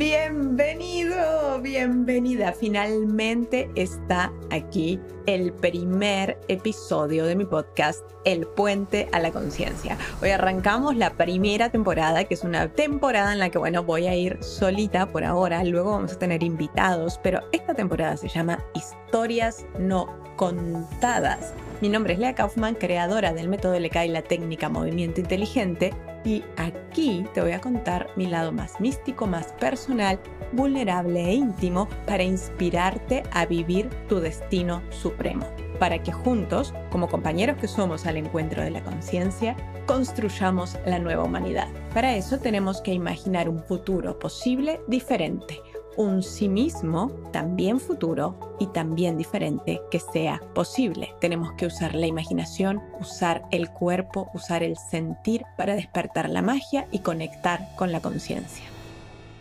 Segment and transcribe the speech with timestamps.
[0.00, 2.54] Bienvenido, bienvenida.
[2.54, 9.98] Finalmente está aquí el primer episodio de mi podcast, El Puente a la Conciencia.
[10.22, 14.16] Hoy arrancamos la primera temporada, que es una temporada en la que, bueno, voy a
[14.16, 15.62] ir solita por ahora.
[15.64, 20.06] Luego vamos a tener invitados, pero esta temporada se llama Historias no
[20.36, 21.52] contadas.
[21.80, 25.94] Mi nombre es Lea Kaufman, creadora del método LK y la técnica Movimiento Inteligente
[26.26, 30.20] y aquí te voy a contar mi lado más místico, más personal,
[30.52, 35.46] vulnerable e íntimo para inspirarte a vivir tu destino supremo,
[35.78, 41.24] para que juntos, como compañeros que somos al encuentro de la conciencia, construyamos la nueva
[41.24, 41.68] humanidad.
[41.94, 45.62] Para eso tenemos que imaginar un futuro posible diferente
[45.96, 51.14] un sí mismo también futuro y también diferente que sea posible.
[51.20, 56.86] Tenemos que usar la imaginación, usar el cuerpo, usar el sentir para despertar la magia
[56.92, 58.64] y conectar con la conciencia.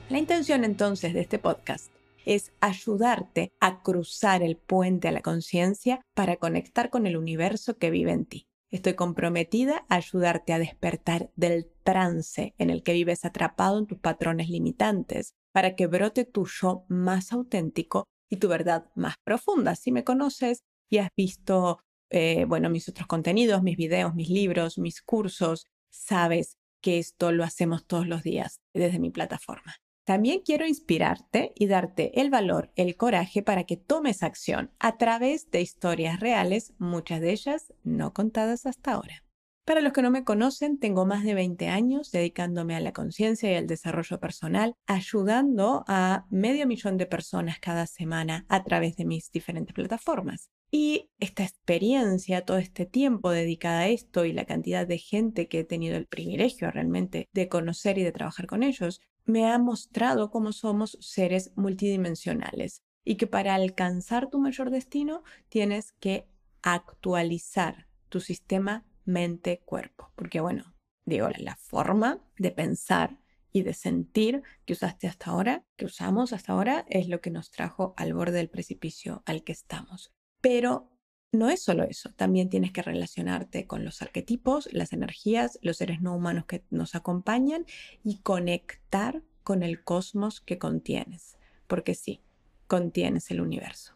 [0.09, 1.91] La intención entonces de este podcast
[2.25, 7.91] es ayudarte a cruzar el puente a la conciencia para conectar con el universo que
[7.91, 8.47] vive en ti.
[8.71, 13.97] Estoy comprometida a ayudarte a despertar del trance en el que vives atrapado en tus
[13.97, 19.75] patrones limitantes, para que brote tu yo más auténtico y tu verdad más profunda.
[19.75, 24.77] Si me conoces y has visto, eh, bueno, mis otros contenidos, mis videos, mis libros,
[24.77, 29.75] mis cursos, sabes que esto lo hacemos todos los días desde mi plataforma.
[30.05, 35.51] También quiero inspirarte y darte el valor, el coraje para que tomes acción a través
[35.51, 39.23] de historias reales, muchas de ellas no contadas hasta ahora.
[39.65, 43.51] Para los que no me conocen, tengo más de 20 años dedicándome a la conciencia
[43.51, 49.05] y al desarrollo personal, ayudando a medio millón de personas cada semana a través de
[49.05, 50.49] mis diferentes plataformas.
[50.71, 55.59] Y esta experiencia, todo este tiempo dedicada a esto y la cantidad de gente que
[55.59, 60.31] he tenido el privilegio realmente de conocer y de trabajar con ellos, me ha mostrado
[60.31, 66.27] cómo somos seres multidimensionales y que para alcanzar tu mayor destino tienes que
[66.61, 70.11] actualizar tu sistema mente-cuerpo.
[70.15, 70.75] Porque bueno,
[71.05, 73.19] digo, la forma de pensar
[73.51, 77.51] y de sentir que usaste hasta ahora, que usamos hasta ahora, es lo que nos
[77.51, 80.13] trajo al borde del precipicio al que estamos.
[80.39, 80.91] Pero
[81.31, 86.01] no es solo eso, también tienes que relacionarte con los arquetipos, las energías, los seres
[86.01, 87.65] no humanos que nos acompañan
[88.03, 91.37] y conectar con el cosmos que contienes,
[91.67, 92.21] porque sí,
[92.67, 93.93] contienes el universo.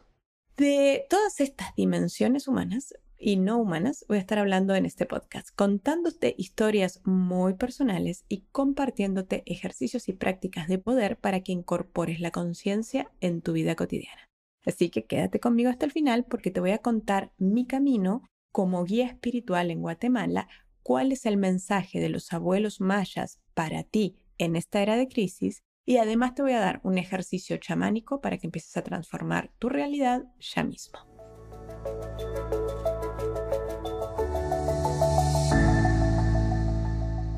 [0.56, 5.48] De todas estas dimensiones humanas, y no humanas voy a estar hablando en este podcast,
[5.56, 12.30] contándote historias muy personales y compartiéndote ejercicios y prácticas de poder para que incorpores la
[12.30, 14.28] conciencia en tu vida cotidiana.
[14.66, 18.84] Así que quédate conmigo hasta el final porque te voy a contar mi camino como
[18.84, 20.46] guía espiritual en Guatemala,
[20.82, 25.62] cuál es el mensaje de los abuelos mayas para ti en esta era de crisis
[25.86, 29.70] y además te voy a dar un ejercicio chamánico para que empieces a transformar tu
[29.70, 30.98] realidad ya mismo.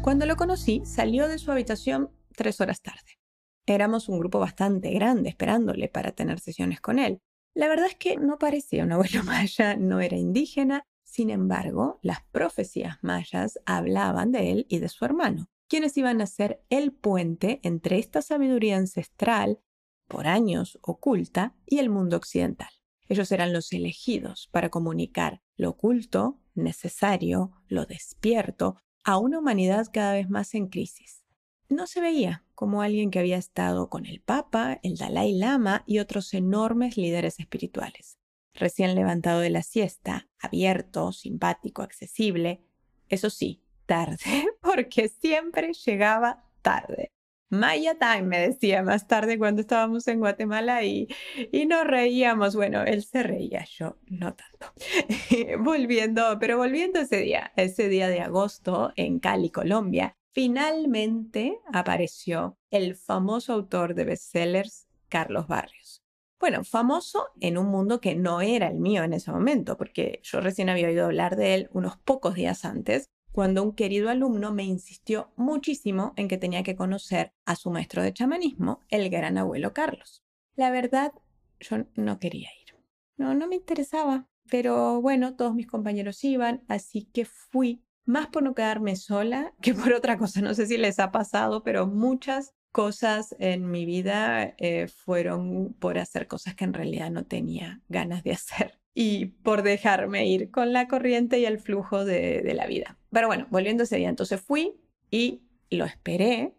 [0.07, 3.19] Cuando lo conocí, salió de su habitación tres horas tarde.
[3.67, 7.19] Éramos un grupo bastante grande esperándole para tener sesiones con él.
[7.55, 12.23] La verdad es que no parecía un abuelo maya, no era indígena, sin embargo, las
[12.31, 17.59] profecías mayas hablaban de él y de su hermano, quienes iban a ser el puente
[17.65, 19.59] entre esta sabiduría ancestral,
[20.07, 22.71] por años oculta, y el mundo occidental.
[23.09, 30.15] Ellos eran los elegidos para comunicar lo oculto, necesario, lo despierto, a una humanidad cada
[30.15, 31.23] vez más en crisis.
[31.69, 36.01] No se veía como alguien que había estado con el Papa, el Dalai Lama y
[36.01, 38.19] otros enormes líderes espirituales.
[38.53, 42.65] Recién levantado de la siesta, abierto, simpático, accesible,
[43.09, 44.19] eso sí, tarde,
[44.61, 47.13] porque siempre llegaba tarde.
[47.59, 51.09] Maya Time, me decía más tarde cuando estábamos en Guatemala y,
[51.53, 52.57] y nos reíamos.
[52.57, 54.73] Bueno, él se reía, yo no tanto.
[55.61, 62.95] volviendo, pero volviendo ese día, ese día de agosto en Cali, Colombia, finalmente apareció el
[62.97, 66.03] famoso autor de bestsellers, Carlos Barrios.
[66.39, 70.41] Bueno, famoso en un mundo que no era el mío en ese momento, porque yo
[70.41, 74.65] recién había oído hablar de él unos pocos días antes, cuando un querido alumno me
[74.65, 79.75] insistió muchísimo en que tenía que conocer a su maestro de chamanismo, el gran abuelo
[79.75, 80.25] Carlos.
[80.55, 81.13] La verdad,
[81.61, 82.75] yo no quería ir.
[83.19, 84.27] No, no me interesaba.
[84.49, 89.75] Pero bueno, todos mis compañeros iban, así que fui, más por no quedarme sola que
[89.75, 90.41] por otra cosa.
[90.41, 95.99] No sé si les ha pasado, pero muchas cosas en mi vida eh, fueron por
[95.99, 100.73] hacer cosas que en realidad no tenía ganas de hacer y por dejarme ir con
[100.73, 102.99] la corriente y el flujo de, la vida.
[103.11, 104.73] Pero bueno, volviendo ese día, entonces fui
[105.11, 106.55] y lo esperé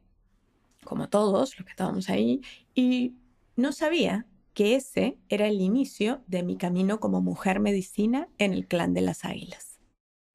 [0.84, 2.42] como todos los que estábamos ahí,
[2.76, 3.16] y
[3.56, 8.68] no sabía que ese era el inicio de mi camino como mujer medicina en el
[8.68, 9.80] clan de las águilas.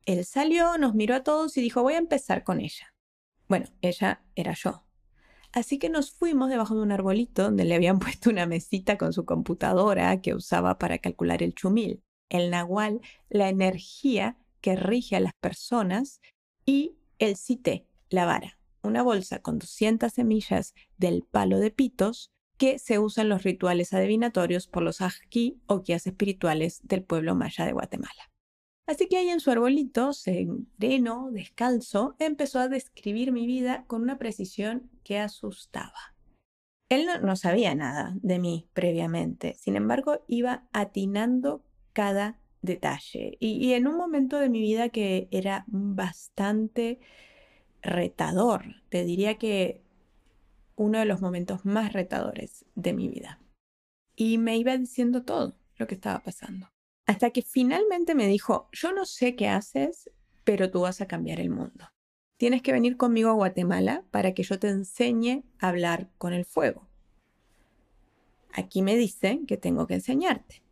[0.04, 2.93] Él salió, nos miró a todos y dijo, voy a empezar con ella.
[3.49, 4.84] Bueno, ella era yo.
[5.52, 9.12] Así que nos fuimos debajo de un arbolito donde le habían puesto una mesita con
[9.12, 15.20] su computadora que usaba para calcular el chumil, el nahual, la energía que rige a
[15.20, 16.20] las personas
[16.64, 22.78] y el cité, la vara, una bolsa con 200 semillas del palo de pitos que
[22.78, 27.66] se usa en los rituales adivinatorios por los ajquí o guías espirituales del pueblo maya
[27.66, 28.31] de Guatemala.
[28.92, 34.18] Así que ahí en su arbolito, sereno, descalzo, empezó a describir mi vida con una
[34.18, 36.14] precisión que asustaba.
[36.90, 43.38] Él no, sabía nada de mí previamente, sin embargo iba atinando cada detalle.
[43.40, 47.00] y, en un momento de mi vida que era bastante
[47.80, 49.80] retador, te diría que
[50.76, 53.40] uno de los momentos más retadores de mi vida.
[54.16, 56.68] Y me iba diciendo todo lo que estaba pasando.
[57.06, 60.10] Hasta que finalmente me dijo, yo no sé qué haces,
[60.44, 61.88] pero tú vas a cambiar el mundo.
[62.37, 66.44] Tienes que venir conmigo a Guatemala para que yo te enseñe a hablar con el
[66.44, 66.88] fuego.
[68.52, 70.62] Aquí me dicen que tengo que enseñarte.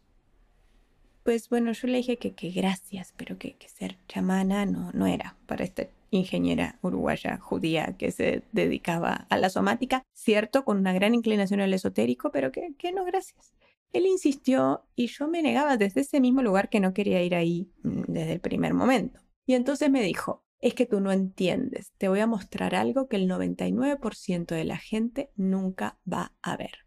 [1.23, 5.07] Pues bueno, yo le dije que, que gracias, pero que, que, ser chamana no, no
[5.07, 10.93] era para esta ingeniera uruguaya judía que se dedicaba a la somática, cierto, con una
[10.93, 13.55] gran inclinación al esotérico, pero que, que no, gracias.
[13.93, 17.73] Él insistió y yo me negaba desde ese mismo lugar que no quería ir ahí
[17.83, 19.21] mm, desde el primer momento.
[19.47, 23.17] Y entonces me dijo, es que tú no entiendes, te voy a mostrar algo que
[23.17, 26.87] el 99% de la gente nunca va a ver.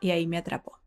[0.00, 0.80] Y ahí me atrapó.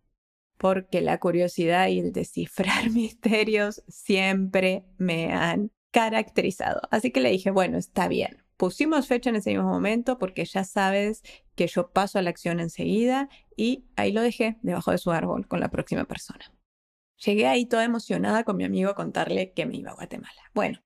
[0.58, 6.82] Porque la curiosidad y el descifrar misterios siempre me han caracterizado.
[6.90, 8.43] Así que le dije, bueno, está bien.
[8.58, 11.22] Pusimos fecha en ese mismo momento porque ya sabes
[11.56, 15.48] que yo paso a la acción enseguida y ahí lo dejé debajo de su árbol
[15.48, 16.54] con la próxima persona.
[17.18, 20.42] Llegué ahí toda emocionada con mi amigo a contarle que me iba a Guatemala.
[20.54, 20.80] Bueno,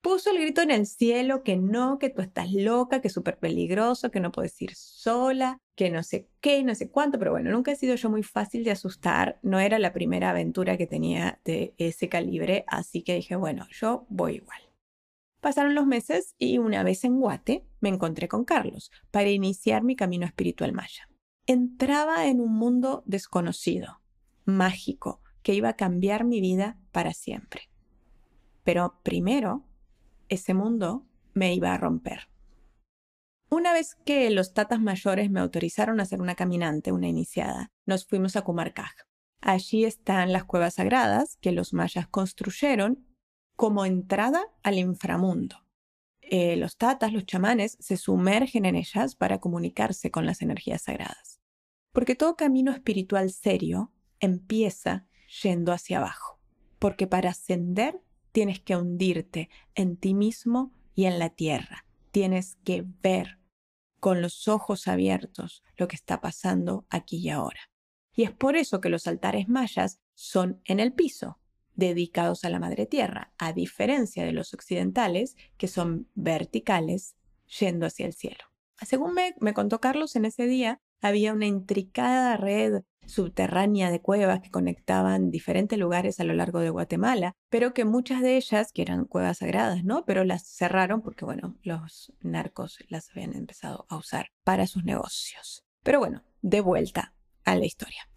[0.00, 3.38] puso el grito en el cielo que no, que tú estás loca, que es súper
[3.38, 7.50] peligroso, que no puedes ir sola, que no sé qué, no sé cuánto, pero bueno,
[7.50, 11.40] nunca he sido yo muy fácil de asustar, no era la primera aventura que tenía
[11.44, 14.60] de ese calibre, así que dije, bueno, yo voy igual.
[15.44, 19.94] Pasaron los meses y una vez en Guate me encontré con Carlos para iniciar mi
[19.94, 21.06] camino espiritual maya.
[21.44, 24.00] Entraba en un mundo desconocido,
[24.46, 27.68] mágico, que iba a cambiar mi vida para siempre.
[28.62, 29.68] Pero primero,
[30.30, 31.04] ese mundo
[31.34, 32.30] me iba a romper.
[33.50, 38.06] Una vez que los tatas mayores me autorizaron a ser una caminante, una iniciada, nos
[38.06, 38.94] fuimos a Kumarkaj.
[39.42, 43.04] Allí están las cuevas sagradas que los mayas construyeron
[43.56, 45.64] como entrada al inframundo.
[46.20, 51.40] Eh, los tatas, los chamanes, se sumergen en ellas para comunicarse con las energías sagradas.
[51.92, 55.06] Porque todo camino espiritual serio empieza
[55.42, 56.40] yendo hacia abajo.
[56.78, 58.00] Porque para ascender
[58.32, 61.86] tienes que hundirte en ti mismo y en la tierra.
[62.10, 63.38] Tienes que ver
[64.00, 67.70] con los ojos abiertos lo que está pasando aquí y ahora.
[68.14, 71.38] Y es por eso que los altares mayas son en el piso,
[71.74, 77.16] dedicados a la madre tierra, a diferencia de los occidentales, que son verticales,
[77.58, 78.44] yendo hacia el cielo.
[78.82, 84.50] Según me, contó Carlos, en ese día había una intricada red subterránea de cuevas que
[84.50, 89.04] conectaban diferentes lugares a lo largo de Guatemala, pero que muchas de ellas, que eran
[89.04, 90.04] cuevas sagradas, ¿no?
[90.06, 95.64] Pero las cerraron porque, bueno, los narcos las habían empezado a usar para sus negocios.
[95.82, 97.14] Pero bueno, de vuelta
[97.44, 98.08] a la historia.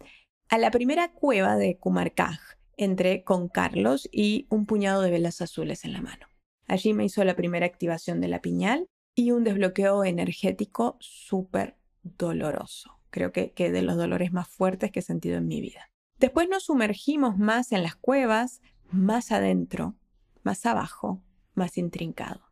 [0.48, 5.84] A la primera cueva de Cumarcaj entré con Carlos y un puñado de velas azules
[5.84, 6.26] en la mano.
[6.66, 13.00] Allí me hizo la primera activación de la piñal y un desbloqueo energético súper doloroso.
[13.10, 15.90] Creo que, que de los dolores más fuertes que he sentido en mi vida.
[16.18, 19.96] Después nos sumergimos más en las cuevas, más adentro,
[20.42, 21.22] más abajo,
[21.54, 22.48] más intrincado.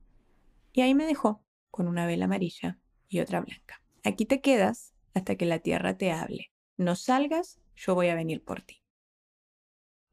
[0.73, 2.79] Y ahí me dejó con una vela amarilla
[3.09, 3.83] y otra blanca.
[4.03, 6.51] Aquí te quedas hasta que la tierra te hable.
[6.77, 8.86] No salgas, yo voy a venir por ti.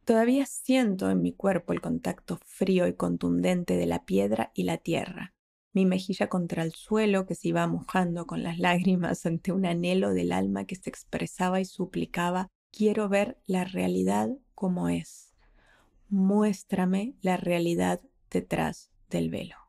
[0.06, 4.78] Todavía siento en mi cuerpo el contacto frío y contundente de la piedra y la
[4.78, 5.34] tierra,
[5.74, 10.14] mi mejilla contra el suelo que se iba mojando con las lágrimas ante un anhelo
[10.14, 15.34] del alma que se expresaba y suplicaba, quiero ver la realidad como es.
[16.10, 19.63] Muéstrame la realidad detrás del velo.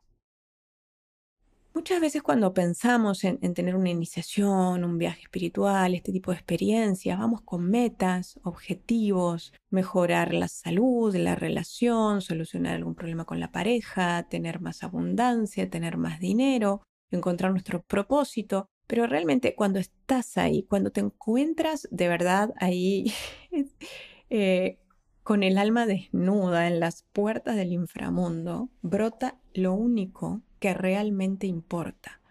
[1.75, 7.19] Muchas veces cuando pensamos en, tener una iniciación, un viaje espiritual, este tipo de experiencias,
[7.19, 14.23] vamos con metas, objetivos, mejorar la salud, la relación, solucionar algún problema con la pareja,
[14.31, 18.69] tener más abundancia, tener más dinero, encontrar nuestro propósito.
[18.87, 23.13] Pero realmente cuando estás ahí, cuando te encuentras de verdad ahí
[24.31, 24.79] eh,
[25.25, 32.23] con el alma desnuda en las puertas del inframundo, brota lo único que realmente importa,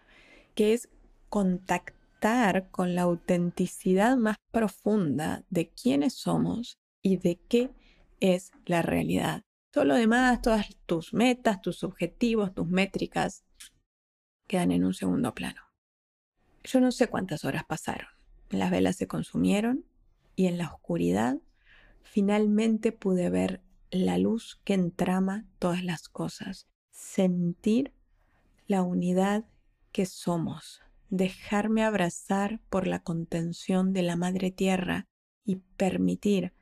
[0.56, 0.88] que es
[1.28, 7.70] contactar con la autenticidad más profunda de quiénes somos y de qué
[8.18, 9.42] es la realidad.
[9.70, 13.44] Todo lo demás, todas tus metas, tus objetivos, tus métricas,
[14.48, 15.62] quedan en un segundo plano.
[16.64, 18.08] Yo no sé cuántas horas pasaron.
[18.50, 19.84] Las velas se consumieron
[20.34, 21.36] y en la oscuridad
[22.02, 23.62] finalmente pude ver
[23.92, 27.92] la luz que entrama todas las cosas, sentir
[28.66, 29.44] la unidad
[29.92, 35.06] que somos, dejarme abrazar por la contención de la Madre Tierra
[35.44, 36.52] y permitir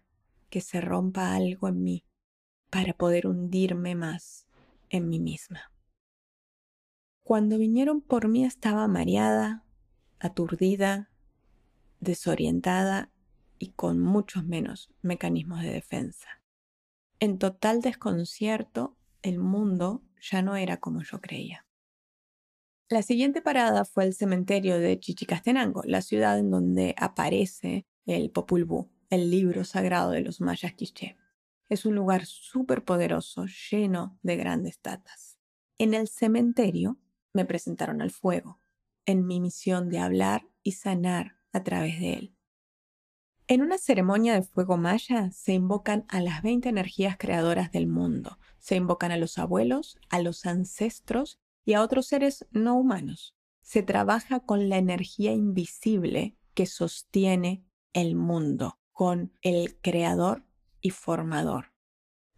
[0.51, 2.05] que se rompa algo en mí
[2.71, 4.47] para poder hundirme más
[4.91, 5.71] en mí misma.
[7.23, 9.65] Cuando vinieron por mí estaba mareada,
[10.19, 11.11] aturdida,
[12.01, 13.11] desorientada
[13.59, 16.43] y con muchos menos mecanismos de defensa.
[17.21, 21.65] En total desconcierto, el mundo ya no era como yo creía.
[22.89, 28.65] La siguiente parada fue el cementerio de Chichicastenango, la ciudad en donde aparece el Popul
[28.65, 31.17] Vuh, el libro sagrado de los mayas quiché.
[31.69, 35.39] Es un lugar súper poderoso, lleno de grandes tatas.
[35.79, 36.99] En el cementerio
[37.33, 38.61] me presentaron al fuego,
[39.07, 42.37] en mi misión de hablar y sanar a través de él.
[43.49, 48.39] En una ceremonia de fuego maya se invocan a las 20 energías creadoras del mundo.
[48.59, 53.35] Se invocan a los abuelos, a los ancestros y a otros seres no humanos.
[53.61, 60.45] Se trabaja con la energía invisible que sostiene el mundo, con el creador
[60.81, 61.73] y formador.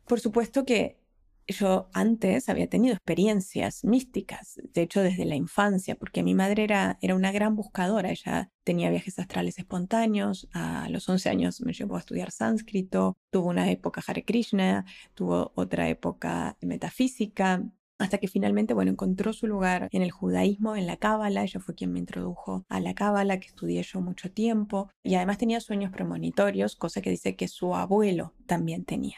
[0.06, 1.00] Por supuesto que
[1.46, 6.98] yo antes había tenido experiencias místicas, de hecho desde la infancia, porque mi madre era,
[7.02, 11.96] era una gran buscadora, ella tenía viajes astrales espontáneos, a los 11 años me llevó
[11.96, 17.62] a estudiar sánscrito, tuvo una época Hare Krishna, tuvo otra época metafísica,
[18.04, 21.74] hasta que finalmente, bueno, encontró su lugar en el judaísmo, en la cábala, ella fue
[21.74, 25.90] quien me introdujo a la cábala, que estudié yo mucho tiempo, y además tenía sueños
[25.90, 29.16] premonitorios, cosa que dice que su abuelo también tenía.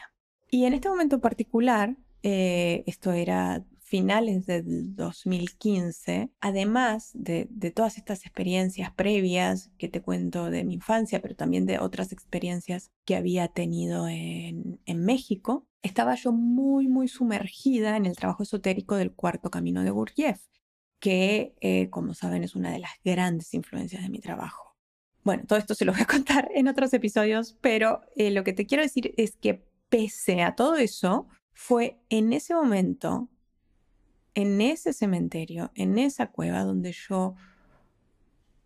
[0.49, 8.25] Y en este momento particular, eh, esto era finales del 2015, además de, todas estas
[8.25, 13.47] experiencias previas que te cuento de mi infancia, pero también de otras experiencias que había
[13.47, 19.83] tenido en, México, estaba yo muy, muy sumergida en el trabajo esotérico del cuarto camino
[19.83, 20.41] de Gurdjieff,
[20.99, 24.75] que, eh, como saben, es una de las grandes influencias de mi trabajo.
[25.23, 28.51] Bueno, todo esto se lo voy a contar en otros episodios, pero eh, lo que
[28.51, 33.29] te quiero decir es que pese a todo eso, fue en ese momento
[34.37, 37.33] en ese cementerio, en esa cueva donde yo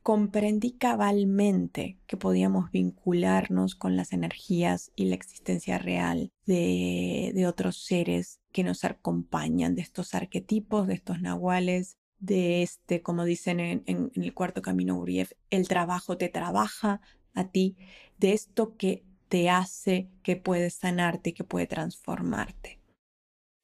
[0.03, 8.41] comprendí cabalmente que podíamos vincularnos con las energías y la existencia real de, otros seres
[8.51, 14.33] que nos acompañan, de estos arquetipos, de estos nahuales, de este, como dicen en, el
[14.33, 16.99] cuarto camino Urief, el trabajo te trabaja
[17.33, 17.77] a ti,
[18.17, 22.80] de esto que te hace, que puede sanarte, que puede transformarte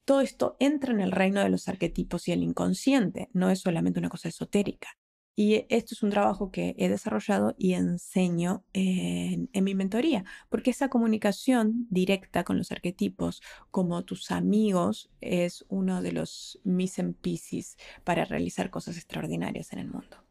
[0.08, 3.98] todo esto entra en el reino de los arquetipos y el inconsciente, no es solamente
[3.98, 4.88] una cosa esotérica.
[5.36, 10.88] Y esto es un trabajo que he desarrollado y enseño en, mi mentoría, porque esa
[10.88, 18.24] comunicación directa con los arquetipos, como tus amigos, es uno de los mis piscis para
[18.24, 20.24] realizar cosas extraordinarias en el mundo.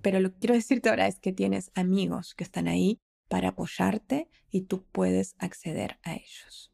[0.00, 4.28] Pero lo que quiero decirte ahora es que tienes amigos que están ahí para apoyarte
[4.52, 6.73] y tú puedes acceder a ellos.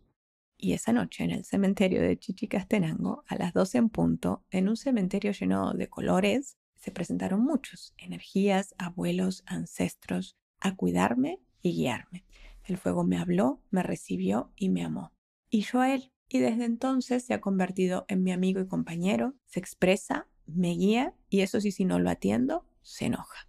[0.63, 4.77] Y esa noche en el cementerio de Chichicastenango, a las 12 en punto, en un
[4.77, 12.27] cementerio lleno de colores, se presentaron muchos, energías, abuelos, ancestros, a cuidarme y guiarme.
[12.65, 15.15] El fuego me habló, me recibió y me amó.
[15.49, 16.13] Y yo a él.
[16.29, 21.15] Y desde entonces se ha convertido en mi amigo y compañero, se expresa, me guía
[21.31, 23.49] y eso sí, si no lo atiendo, se enoja.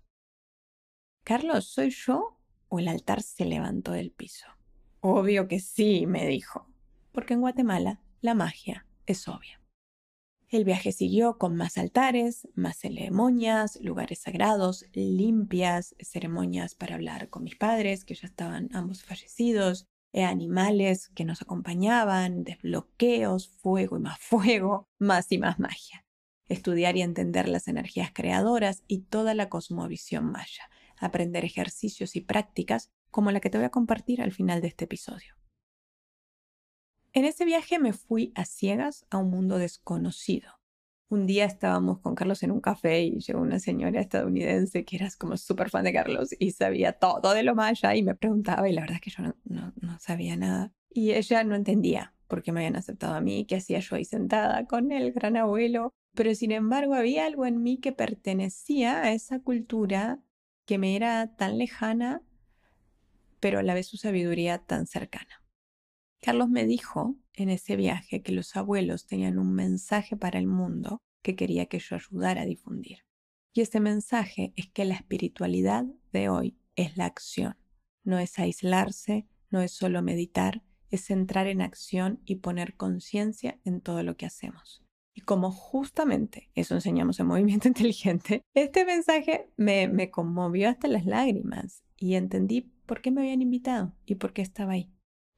[1.25, 2.39] Carlos, ¿soy yo
[2.69, 4.47] o el altar se levantó del piso?
[5.01, 6.70] Obvio que sí, me dijo
[7.11, 9.61] porque en Guatemala la magia es obvia.
[10.51, 17.45] El viaje siguió con más altares, más ceremonias, lugares sagrados, limpias, ceremonias para hablar con
[17.45, 24.01] mis padres, que ya estaban ambos fallecidos, eh, animales que nos acompañaban, desbloqueos, fuego y
[24.01, 26.05] más fuego, más y más magia.
[26.49, 30.69] Estudiar y entender las energías creadoras y toda la cosmovisión maya.
[30.97, 34.83] Aprender ejercicios y prácticas como la que te voy a compartir al final de este
[34.83, 35.35] episodio.
[37.13, 40.49] En ese viaje me fui a ciegas a un mundo desconocido,
[41.09, 45.09] Un día estábamos con Carlos en un café y llegó una señora estadounidense que era
[45.17, 48.71] como súper fan de Carlos y sabía todo de lo maya y me preguntaba y
[48.71, 50.71] la verdad es que yo no, no, sabía nada.
[50.89, 54.05] Y ella no entendía por qué me habían aceptado a mí, qué hacía yo ahí
[54.05, 55.91] sentada con el gran abuelo.
[56.15, 60.23] Pero sin embargo había algo en mí que pertenecía a esa cultura
[60.65, 62.21] que me era tan lejana,
[63.41, 65.40] pero a la vez su sabiduría tan cercana.
[66.21, 70.99] Carlos me dijo en ese viaje que los abuelos tenían un mensaje para el mundo
[71.23, 72.99] que quería que yo ayudara a difundir.
[73.53, 77.57] Y ese mensaje es que la espiritualidad de hoy es la acción.
[78.03, 83.81] No es aislarse, no es solo meditar, es entrar en acción y poner conciencia en
[83.81, 84.83] todo lo que hacemos.
[85.13, 91.05] Y como justamente eso enseñamos en Movimiento Inteligente, este mensaje me, me conmovió hasta las
[91.05, 94.91] lágrimas y entendí por qué me habían invitado y por qué estaba ahí.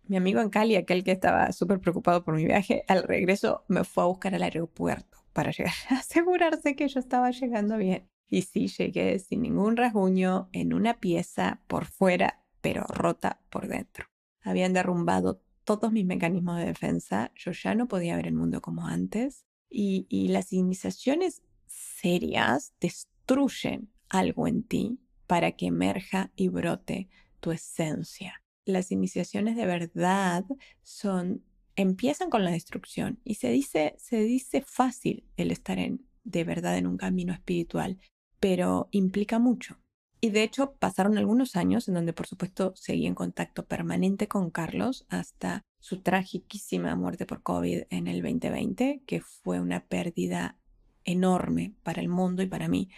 [0.06, 3.86] Mi amigo en Cali, aquel que estaba súper preocupado por mi viaje, al regreso me
[3.86, 8.10] fue a buscar al aeropuerto para llegar asegurarse que yo estaba llegando bien.
[8.28, 14.08] Y sí, llegué sin ningún rasguño, en una pieza por fuera, pero rota por dentro.
[14.42, 18.86] Habían derrumbado todos mis mecanismos de defensa, yo ya no podía ver el mundo como
[18.86, 27.10] antes, y, y las iniciaciones serias destruyen algo en ti para que emerja y brote
[27.40, 30.46] tu esencia las iniciaciones de verdad
[30.82, 31.44] son
[31.76, 36.78] empiezan con la destrucción y se dice se dice fácil el estar en de verdad
[36.78, 38.00] en un camino espiritual,
[38.40, 39.78] pero implica mucho.
[40.22, 44.52] Y de hecho pasaron algunos años en donde por supuesto seguí en contacto permanente con
[44.52, 50.58] Carlos hasta su trágicísima muerte por COVID en el 2020, que fue una pérdida
[51.04, 52.90] enorme para el mundo y para mí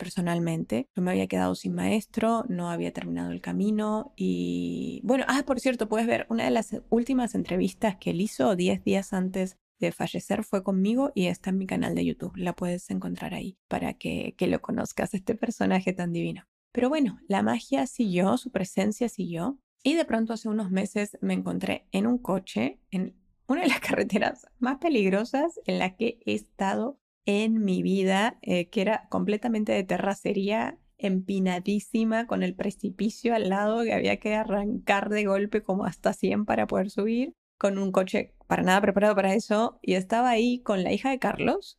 [0.00, 0.88] personalmente.
[0.96, 5.60] Yo me había quedado sin maestro, no había terminado el camino y bueno, ah, por
[5.60, 9.92] cierto, puedes ver una de las últimas entrevistas que él hizo 10 días antes de
[9.92, 12.36] fallecer fue conmigo y está en mi canal de YouTube.
[12.36, 16.44] La puedes encontrar ahí para que, que lo conozcas, este personaje tan divino.
[16.72, 21.34] Pero bueno, la magia siguió, su presencia siguió y de pronto hace unos meses me
[21.34, 23.16] encontré en un coche en
[23.48, 28.68] una de las carreteras más peligrosas en la que he estado en mi vida, eh,
[28.68, 35.08] que era completamente de terracería, empinadísima, con el precipicio al lado, que había que arrancar
[35.08, 39.34] de golpe como hasta 100 para poder subir, con un coche para nada preparado para
[39.34, 41.78] eso, y estaba ahí con la hija de Carlos,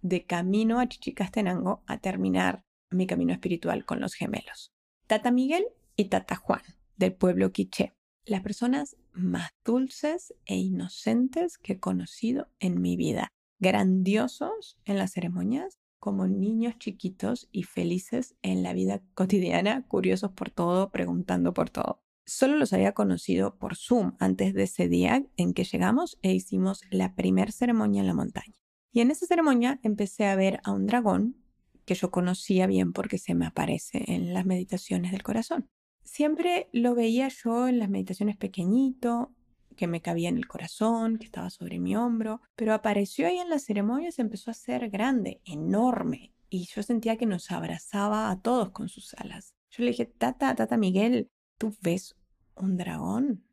[0.00, 4.72] de camino a Chichicastenango a terminar mi camino espiritual con los gemelos.
[5.06, 5.64] Tata Miguel
[5.96, 6.62] y Tata Juan,
[6.96, 13.32] del pueblo quiché, las personas más dulces e inocentes que he conocido en mi vida
[13.62, 20.50] grandiosos en las ceremonias como niños chiquitos y felices en la vida cotidiana, curiosos por
[20.50, 22.02] todo, preguntando por todo.
[22.26, 26.82] Solo los había conocido por Zoom antes de ese día en que llegamos e hicimos
[26.90, 28.54] la primera ceremonia en la montaña.
[28.90, 31.36] Y en esa ceremonia empecé a ver a un dragón
[31.84, 35.68] que yo conocía bien porque se me aparece en las meditaciones del corazón.
[36.02, 39.32] Siempre lo veía yo en las meditaciones pequeñito,
[39.74, 43.50] que me cabía en el corazón, que estaba sobre mi hombro, pero apareció ahí en
[43.50, 48.40] la ceremonia se empezó a hacer grande, enorme, y yo sentía que nos abrazaba a
[48.40, 49.54] todos con sus alas.
[49.70, 52.14] Yo le dije, Tata, Tata Miguel, ¿tú ves
[52.54, 53.44] un dragón?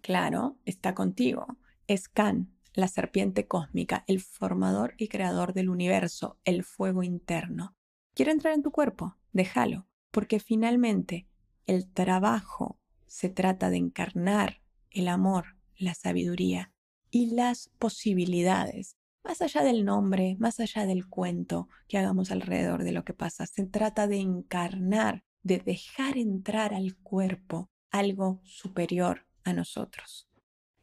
[0.00, 1.58] Claro, está contigo.
[1.86, 7.74] Es Can, la serpiente cósmica, el formador y creador del universo, el fuego interno.
[8.14, 11.26] Quiere entrar en tu cuerpo, déjalo, porque finalmente
[11.66, 16.72] el trabajo se trata de encarnar el amor la sabiduría
[17.10, 18.96] y las posibilidades.
[19.24, 23.46] Más allá del nombre, más allá del cuento que hagamos alrededor de lo que pasa,
[23.46, 30.28] se trata de encarnar, de dejar entrar al cuerpo algo superior a nosotros.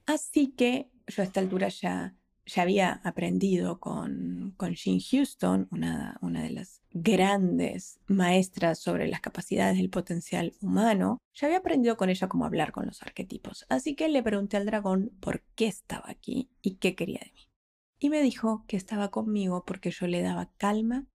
[0.05, 6.17] Así que yo a esta altura ya ya había aprendido con, con Jean Houston, una,
[6.21, 12.09] una de las grandes maestras sobre las capacidades del potencial humano, ya había aprendido con
[12.09, 13.65] ella cómo hablar con los arquetipos.
[13.69, 17.47] Así que le pregunté al dragón por qué estaba aquí y qué quería de mí.
[17.99, 21.07] Y me dijo que estaba conmigo porque yo le daba calma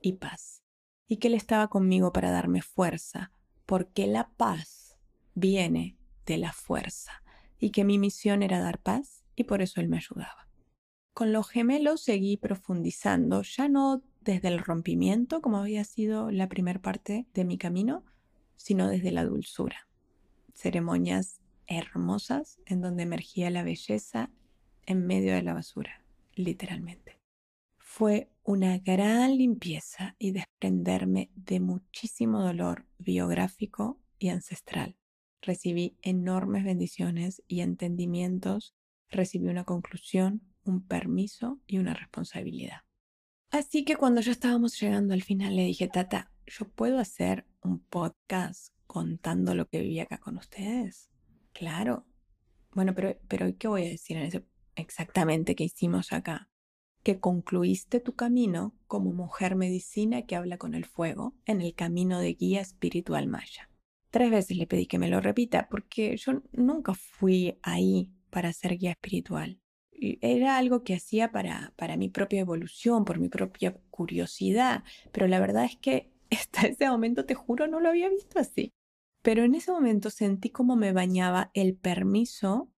[0.00, 0.62] y paz.
[1.06, 3.32] Y que él estaba conmigo para darme fuerza,
[3.66, 4.96] porque la paz
[5.34, 7.22] viene de la fuerza.
[7.58, 10.49] Y que mi misión era dar paz y por eso él me ayudaba.
[11.12, 16.80] Con los gemelos seguí profundizando, ya no desde el rompimiento, como había sido la primera
[16.80, 18.04] parte de mi camino,
[18.56, 19.88] sino desde la dulzura.
[20.54, 24.30] Ceremonias hermosas en donde emergía la belleza
[24.86, 26.02] en medio de la basura,
[26.34, 27.18] literalmente.
[27.78, 34.96] Fue una gran limpieza y desprenderme de muchísimo dolor biográfico y ancestral.
[35.42, 38.74] Recibí enormes bendiciones y entendimientos,
[39.08, 42.80] recibí una conclusión un permiso y una responsabilidad.
[43.50, 47.80] Así que cuando ya estábamos llegando al final le dije, Tata, ¿yo puedo hacer un
[47.80, 51.10] podcast contando lo que viví acá con ustedes?
[51.52, 52.06] Claro.
[52.72, 54.44] Bueno, pero, pero ¿qué voy a decir en ese
[54.76, 56.48] exactamente que hicimos acá?
[57.02, 62.20] Que concluiste tu camino como mujer medicina que habla con el fuego en el camino
[62.20, 63.68] de guía espiritual maya.
[64.10, 68.76] Tres veces le pedí que me lo repita porque yo nunca fui ahí para ser
[68.76, 69.60] guía espiritual.
[70.20, 74.82] Era algo que hacía para, para mi propia evolución, por mi propia curiosidad,
[75.12, 78.72] pero la verdad es que hasta ese momento, te juro, no lo había visto así.
[79.22, 82.70] Pero en ese momento sentí como me bañaba el permiso,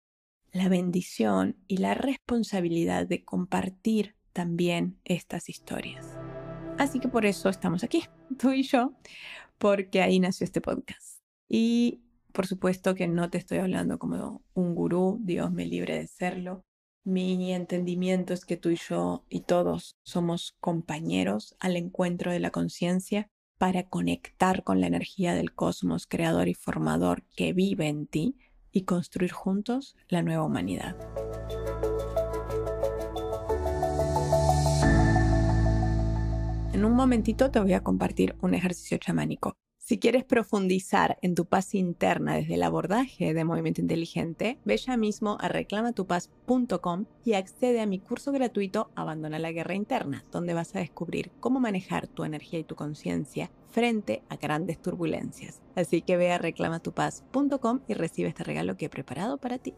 [0.52, 6.18] la bendición y la responsabilidad de compartir también estas historias.
[6.78, 8.06] Así que por eso estamos aquí,
[8.40, 8.94] tú y yo,
[9.58, 11.22] porque ahí nació este podcast.
[11.48, 16.08] Y por supuesto que no te estoy hablando como un gurú, Dios me libre de
[16.08, 16.66] serlo.
[17.04, 22.52] Mi entendimiento es que tú y yo y todos somos compañeros al encuentro de la
[22.52, 28.38] conciencia para conectar con la energía del cosmos creador y formador que vive en ti
[28.72, 30.96] y construir juntos la nueva humanidad.
[36.72, 39.58] En un momentito te voy a compartir un ejercicio chamánico.
[39.92, 44.96] Si quieres profundizar en tu paz interna desde el abordaje de movimiento inteligente, ve ya
[44.96, 50.74] mismo a reclamatupaz.com y accede a mi curso gratuito Abandona la guerra interna, donde vas
[50.78, 55.62] a descubrir cómo manejar tu energía y tu conciencia frente a grandes turbulencias.
[55.76, 59.74] Así que ve a reclamatupaz.com y recibe este regalo que he preparado para ti.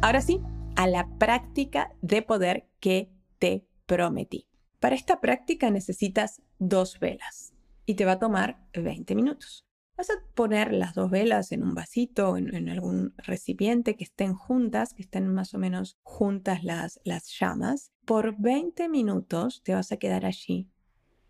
[0.00, 0.40] Ahora sí,
[0.76, 4.46] a la práctica de poder que te prometí.
[4.80, 7.52] Para esta práctica necesitas dos velas
[7.84, 9.66] y te va a tomar 20 minutos.
[9.98, 14.32] Vas a poner las dos velas en un vasito, en, en algún recipiente que estén
[14.32, 17.92] juntas, que estén más o menos juntas las, las llamas.
[18.06, 20.70] Por 20 minutos te vas a quedar allí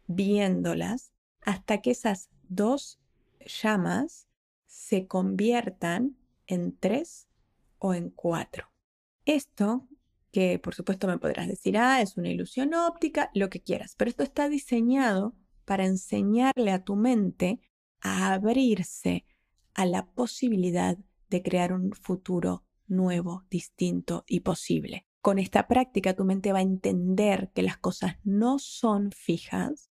[0.07, 3.01] viéndolas hasta que esas dos
[3.45, 4.29] llamas
[4.67, 7.27] se conviertan en tres
[7.79, 8.69] o en cuatro.
[9.25, 9.89] Esto
[10.33, 14.09] que por supuesto me podrás decir, ah, es una ilusión óptica, lo que quieras, pero
[14.09, 17.61] esto está diseñado para enseñarle a tu mente
[18.01, 19.27] a abrirse
[19.75, 20.99] a la posibilidad
[21.31, 25.07] de crear un futuro nuevo, distinto y posible.
[25.21, 29.91] Con esta práctica tu mente va a entender que las cosas no son fijas,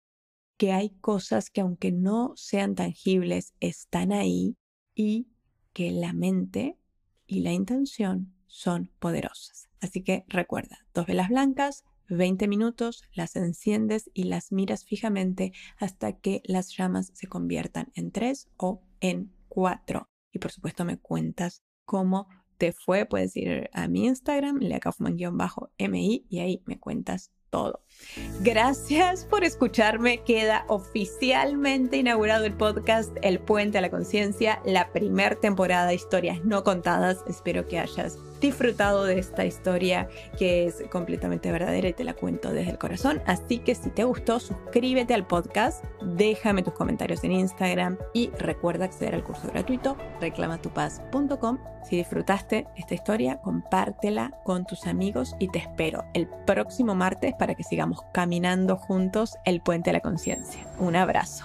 [0.57, 4.57] que hay cosas que aunque no sean tangibles, están ahí
[4.94, 5.29] y
[5.72, 6.79] que la mente
[7.27, 9.68] y la intención son poderosas.
[9.81, 16.12] Así que recuerda, dos velas blancas, 20 minutos, las enciendes y las miras fijamente hasta
[16.12, 20.09] que las llamas se conviertan en tres o en cuatro.
[20.33, 23.07] Y por supuesto me cuentas cómo te fue.
[23.07, 27.83] Puedes ir a mi Instagram, leakaufman-mi, y ahí me cuentas todo.
[28.43, 30.23] Gracias por escucharme.
[30.23, 36.45] Queda oficialmente inaugurado el podcast El Puente a la Conciencia, la primera temporada de historias
[36.45, 37.25] no contadas.
[37.27, 42.53] Espero que hayas disfrutado de esta historia que es completamente verdadera y te la cuento
[42.53, 43.20] desde el corazón.
[43.27, 48.87] Así que si te gustó, suscríbete al podcast, déjame tus comentarios en Instagram y recuerda
[48.87, 51.59] acceder al curso gratuito reclamatupaz.com.
[51.88, 57.55] Si disfrutaste esta historia, compártela con tus amigos y te espero el próximo martes para
[57.55, 60.66] que sigamos caminando juntos el puente a la conciencia.
[60.79, 61.44] Un abrazo.